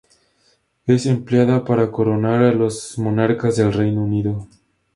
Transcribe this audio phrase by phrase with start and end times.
[0.87, 4.47] Es empleada para coronar a los monarcas del Reino Unido.